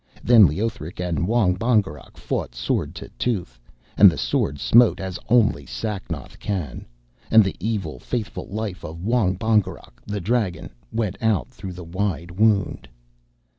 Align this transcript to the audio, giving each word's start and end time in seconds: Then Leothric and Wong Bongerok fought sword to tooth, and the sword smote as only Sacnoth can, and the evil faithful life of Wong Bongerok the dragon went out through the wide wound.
Then 0.23 0.47
Leothric 0.47 0.99
and 0.99 1.27
Wong 1.27 1.53
Bongerok 1.55 2.17
fought 2.17 2.55
sword 2.55 2.95
to 2.95 3.09
tooth, 3.19 3.59
and 3.95 4.09
the 4.09 4.17
sword 4.17 4.57
smote 4.59 4.99
as 4.99 5.19
only 5.29 5.63
Sacnoth 5.63 6.39
can, 6.39 6.87
and 7.29 7.43
the 7.43 7.55
evil 7.59 7.99
faithful 7.99 8.47
life 8.47 8.83
of 8.83 9.03
Wong 9.05 9.35
Bongerok 9.37 10.01
the 10.07 10.19
dragon 10.19 10.71
went 10.91 11.17
out 11.21 11.49
through 11.51 11.73
the 11.73 11.83
wide 11.83 12.31
wound. 12.31 12.87